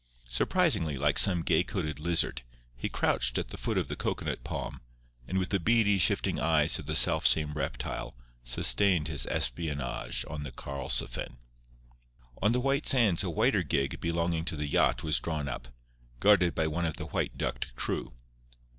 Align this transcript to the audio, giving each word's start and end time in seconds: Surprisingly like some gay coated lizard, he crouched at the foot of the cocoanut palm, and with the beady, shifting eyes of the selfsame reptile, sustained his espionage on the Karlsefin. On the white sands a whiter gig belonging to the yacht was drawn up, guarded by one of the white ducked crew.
Surprisingly 0.25 0.97
like 0.97 1.19
some 1.19 1.43
gay 1.43 1.61
coated 1.63 1.99
lizard, 1.99 2.41
he 2.75 2.89
crouched 2.89 3.37
at 3.37 3.49
the 3.49 3.55
foot 3.57 3.77
of 3.77 3.87
the 3.87 3.95
cocoanut 3.95 4.43
palm, 4.43 4.81
and 5.27 5.37
with 5.37 5.49
the 5.49 5.59
beady, 5.59 5.99
shifting 5.99 6.39
eyes 6.39 6.79
of 6.79 6.87
the 6.87 6.95
selfsame 6.95 7.53
reptile, 7.53 8.15
sustained 8.43 9.07
his 9.07 9.27
espionage 9.27 10.25
on 10.27 10.41
the 10.41 10.51
Karlsefin. 10.51 11.37
On 12.41 12.51
the 12.51 12.59
white 12.59 12.87
sands 12.87 13.23
a 13.23 13.29
whiter 13.29 13.61
gig 13.61 13.99
belonging 14.01 14.43
to 14.45 14.55
the 14.55 14.67
yacht 14.67 15.03
was 15.03 15.19
drawn 15.19 15.47
up, 15.47 15.67
guarded 16.19 16.55
by 16.55 16.65
one 16.65 16.85
of 16.85 16.97
the 16.97 17.05
white 17.05 17.37
ducked 17.37 17.75
crew. 17.75 18.11